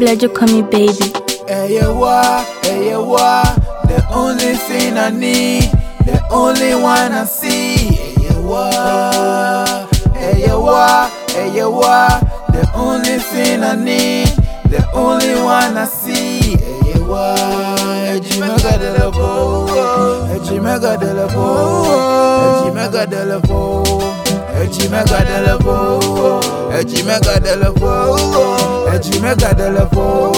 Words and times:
Blood 0.00 0.22
you 0.22 0.30
call 0.30 0.48
me 0.48 0.62
baby. 0.62 1.12
Hey, 1.46 1.76
what? 1.86 2.46
Hey, 2.64 2.96
what? 2.96 3.54
The 3.84 4.02
only 4.10 4.54
thing 4.54 4.96
I 4.96 5.10
need, 5.10 5.64
the 6.06 6.24
only 6.30 6.74
one 6.74 7.12
I 7.12 7.24
see. 7.26 7.76
Hey, 7.76 8.40
what? 8.40 9.94
Hey, 10.16 10.48
what? 10.48 11.10
Hey, 11.32 11.62
what? 11.66 12.20
The 12.48 12.66
only 12.74 13.18
thing 13.18 13.62
I 13.62 13.76
need, 13.76 14.28
the 14.72 14.82
only 14.94 15.34
one 15.34 15.76
I 15.76 15.84
see. 15.84 16.56
Hey, 16.56 16.94
you 16.94 17.04
what? 17.04 17.36
Ejimega 18.10 18.78
de 18.78 18.98
la 18.98 19.10
po, 19.10 19.66
Ejimega 20.34 20.96
de 20.98 21.12
la 21.12 21.26
po, 21.28 22.00
Ejimega 22.56 23.06
de 23.06 23.26
la 23.26 23.38
po, 23.40 23.84
Ejimega 24.62 25.20
de 25.28 25.42
la 25.46 25.58
po, 25.58 26.40
Ejimega 26.72 27.38
de 27.38 27.56
la 27.56 27.72
po, 27.72 28.79
Ejimega 29.00 29.54
de 29.54 29.70
la 29.70 29.86
po, 29.88 30.30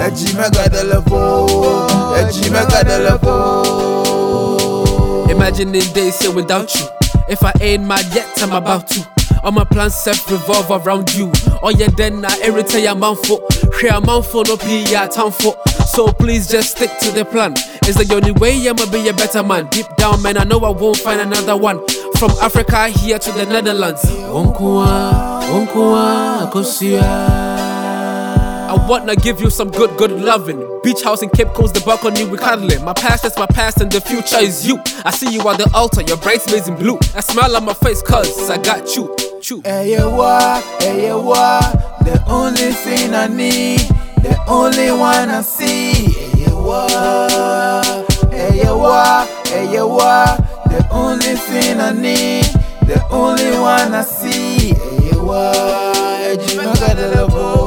Ejimega 0.00 0.68
de 0.68 0.84
la 0.84 1.00
po, 1.00 1.46
Ejimega 2.14 2.84
de 2.84 2.98
la. 3.00 3.18
Imagining 5.28 5.92
days 5.92 6.20
here 6.20 6.30
without 6.30 6.72
you. 6.76 6.86
If 7.28 7.42
I 7.42 7.52
ain't 7.60 7.84
mad 7.84 8.06
yet, 8.14 8.40
I'm 8.40 8.52
about 8.52 8.86
to. 8.90 9.04
All 9.42 9.50
my 9.50 9.64
plans 9.64 9.96
set 9.96 10.16
revolve 10.30 10.70
around 10.70 11.12
you. 11.12 11.32
Oh 11.60 11.70
yeah, 11.70 11.88
then 11.88 12.24
I 12.24 12.38
irritate 12.44 12.84
your 12.84 12.94
mouth 12.94 13.26
for. 13.26 13.40
Share 13.80 13.96
a 13.96 14.00
mouth 14.00 14.30
for 14.30 14.44
no 14.44 14.56
be 14.58 14.84
ya 14.88 15.08
town 15.08 15.32
for. 15.32 15.56
So 15.84 16.12
please 16.12 16.46
just 16.46 16.76
stick 16.76 16.90
to 17.00 17.10
the 17.10 17.24
plan. 17.24 17.54
It's 17.82 17.98
the 17.98 18.14
only 18.14 18.30
way 18.30 18.68
I'ma 18.68 18.86
be 18.92 19.08
a 19.08 19.12
better 19.12 19.42
man. 19.42 19.66
Deep 19.70 19.86
down, 19.96 20.22
man, 20.22 20.38
I 20.38 20.44
know 20.44 20.60
I 20.60 20.70
won't 20.70 20.98
find 20.98 21.20
another 21.20 21.56
one. 21.56 21.80
From 22.16 22.30
Africa 22.42 22.86
here 22.90 23.18
to 23.18 23.32
the 23.32 23.44
Netherlands. 23.44 24.02
Wonkoa, 24.04 25.42
wonkoa, 25.50 26.48
kosia. 26.52 27.47
I 28.68 28.74
wanna 28.86 29.16
give 29.16 29.40
you 29.40 29.48
some 29.48 29.70
good, 29.70 29.96
good 29.96 30.10
loving. 30.10 30.60
Beach 30.84 31.02
house 31.02 31.22
in 31.22 31.30
Cape 31.30 31.48
Coast, 31.54 31.72
the 31.72 31.80
balcony 31.80 32.26
we 32.26 32.36
cuddling. 32.36 32.84
My 32.84 32.92
past 32.92 33.24
is 33.24 33.34
my 33.38 33.46
past 33.46 33.80
and 33.80 33.90
the 33.90 33.98
future 33.98 34.36
is 34.40 34.66
you. 34.68 34.78
I 35.06 35.10
see 35.10 35.32
you 35.32 35.40
at 35.48 35.56
the 35.56 35.70
altar, 35.74 36.02
your 36.02 36.18
bridesmaids 36.18 36.68
in 36.68 36.76
blue. 36.76 36.98
I 37.16 37.20
smile 37.20 37.56
on 37.56 37.64
my 37.64 37.72
face 37.72 38.02
cause 38.02 38.50
I 38.50 38.58
got 38.58 38.94
you. 38.94 39.16
Choo. 39.40 39.62
Hey? 39.64 39.92
Hey? 39.92 41.08
The 41.08 42.22
only 42.28 42.72
thing 42.84 43.14
I 43.14 43.26
need, 43.26 43.80
the 44.20 44.38
only 44.46 44.90
one 44.90 45.30
I 45.30 45.40
see. 45.40 45.92
Hey, 45.94 46.42
you 46.44 46.50
what? 46.60 47.82
Hey? 49.48 49.66
The 50.68 50.86
only 50.90 51.36
thing 51.36 51.80
I 51.80 51.92
need, 51.92 52.44
the 52.86 53.02
only 53.10 53.58
one 53.58 53.94
I 53.94 54.02
see. 54.02 54.74
Hey, 54.74 55.08
you 55.10 55.24
what? 55.24 55.56
Ejimega 56.28 56.94
de 56.94 57.08
la 57.16 57.57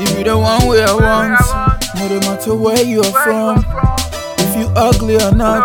if 0.00 0.18
you 0.18 0.24
the 0.24 0.36
one 0.38 0.66
way 0.68 0.82
I 0.82 0.92
want, 0.94 1.40
no 2.10 2.20
matter 2.20 2.54
where 2.54 2.82
you 2.82 3.00
are 3.00 3.12
from, 3.24 3.64
if 4.38 4.56
you 4.56 4.66
ugly 4.76 5.16
or 5.16 5.32
not, 5.32 5.64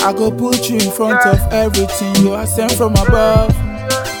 I 0.00 0.12
go 0.12 0.30
put 0.30 0.68
you 0.70 0.76
in 0.76 0.90
front 0.90 1.24
of 1.26 1.52
everything. 1.52 2.16
You 2.16 2.32
are 2.32 2.46
sent 2.46 2.72
from 2.72 2.92
above. 2.92 3.67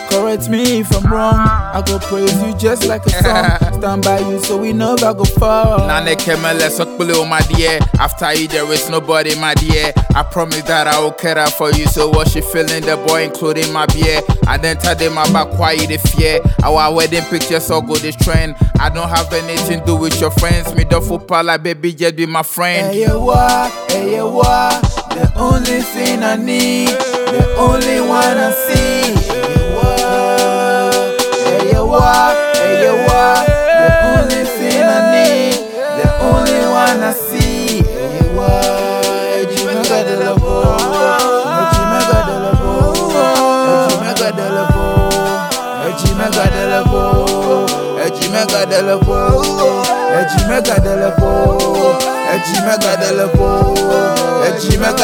Correct 0.08 0.48
me 0.48 0.80
if 0.80 0.90
I'm 0.96 1.12
wrong. 1.12 1.34
I 1.36 1.82
go 1.86 1.98
praise 1.98 2.32
you 2.42 2.56
just 2.56 2.86
like 2.86 3.04
a 3.06 3.10
song. 3.10 3.72
Stand 3.80 4.02
by 4.04 4.18
you 4.20 4.38
so 4.42 4.56
we 4.56 4.72
never 4.72 5.12
go 5.14 5.24
fall. 5.24 5.86
Nane 5.86 6.16
Kemele 6.16 6.68
Sokpulu, 6.70 7.14
oh 7.16 7.26
my 7.26 7.40
dear. 7.42 7.78
After 8.00 8.32
you, 8.32 8.48
there 8.48 8.64
is 8.72 8.88
nobody, 8.88 9.38
my 9.38 9.54
dear. 9.54 9.92
I 10.14 10.22
promise 10.22 10.62
that 10.62 10.86
I 10.86 10.98
will 11.00 11.12
care 11.12 11.46
for 11.48 11.70
you. 11.72 11.86
So, 11.86 12.08
what 12.08 12.28
she 12.30 12.40
feeling, 12.40 12.82
the 12.84 12.96
boy, 13.06 13.24
including 13.24 13.72
my 13.72 13.86
beer. 13.86 14.20
I 14.46 14.56
then 14.56 14.78
tell 14.78 14.96
them 14.96 15.12
about 15.18 15.50
quiet 15.50 15.88
the 15.88 15.98
fear. 15.98 16.40
Our 16.64 16.94
wedding 16.94 17.24
pictures 17.24 17.66
so 17.66 17.82
go 17.82 17.94
this 17.96 18.16
trend. 18.16 18.56
I 18.80 18.88
don't 18.88 19.08
have 19.08 19.32
anything 19.32 19.80
to 19.80 19.86
do 19.86 19.96
with 19.96 20.18
your 20.20 20.30
friends. 20.32 20.74
Me, 20.74 20.84
the 20.84 21.00
football, 21.00 21.44
like 21.44 21.62
baby, 21.62 21.92
just 21.92 22.16
be 22.16 22.24
my 22.26 22.42
friend. 22.42 22.92
Hey, 22.94 23.02
you 23.02 23.20
what? 23.20 23.70
Hey, 23.92 24.16
you 24.16 24.26
what? 24.28 24.82
The 25.10 25.30
only 25.36 25.82
thing 25.82 26.22
I 26.22 26.36
need, 26.36 26.88
the 26.88 27.54
only 27.58 28.00
one 28.00 28.36
I 28.38 28.50
see. 28.52 29.27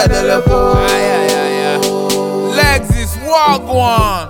De 0.08 0.22
la 0.22 0.40
po. 0.40 0.74
Ay, 0.86 1.02
ay, 1.02 1.28
ay, 1.34 1.54
ay. 1.66 1.78
Legs 2.54 2.90
is 2.96 3.16
walk 3.24 3.62
one. 3.66 4.28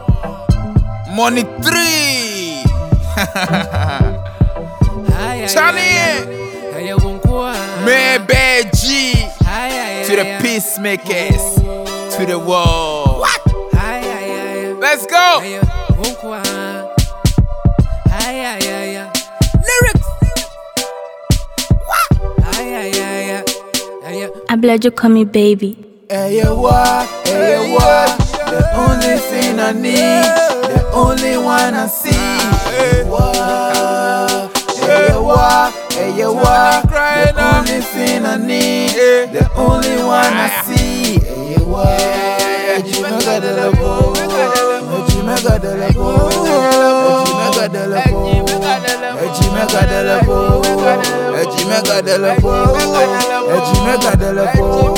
Money 1.15 1.45
three. 1.63 2.63
Charlie, 5.49 6.25
Maybe 7.85 8.71
G. 8.75 9.15
To 10.07 10.17
the 10.17 10.39
peacemakers, 10.43 11.57
to 12.17 12.27
the 12.27 12.39
world. 12.39 13.21
What? 13.21 13.41
Let's 14.81 15.07
go. 15.07 15.64
I 24.49 24.57
blood 24.57 24.85
you 24.85 24.91
call 24.91 25.11
me 25.11 25.25
baby. 25.25 25.77
Hey, 26.11 26.39
you 26.39 26.55
what? 26.55 27.09
Hey, 27.27 27.67
you 27.67 27.75
what? 27.75 28.19
The 28.51 28.63
only 28.77 29.17
thing 29.19 29.61
I 29.61 29.73
need, 29.73 30.25
the 30.71 30.91
only 30.93 31.37
one 31.39 31.75
I 31.75 31.87
see. 31.87 32.11
You 32.11 33.07
what? 33.11 34.51
Hey, 34.79 35.13
you 35.13 35.23
what? 35.23 35.73
Hey, 35.93 36.19
you 36.19 36.33
what? 36.33 36.83
The 36.89 37.33
only 37.57 37.81
thing 37.81 38.27
I 38.27 38.37
need, 38.37 38.91
the 39.33 39.51
only 39.57 39.97
one 40.03 40.35
I 40.35 40.63
see. 40.67 41.19
Hey, 41.21 41.55
you 41.57 41.65
what? 41.65 42.01
La 43.55 43.71
po, 43.71 44.13
Ejimega 44.95 45.59
de 45.59 45.73
la 45.77 45.89
po, 45.93 46.29
Ejimega 49.23 49.87
de 49.87 50.03
la 50.05 50.19
po, 50.21 50.54
Ejimega 51.43 52.03
de 52.03 52.19
la 52.19 52.35
po, 52.37 52.53
Ejimega 53.57 54.17
de 54.17 54.33
la 54.33 54.53
po, 54.53 54.95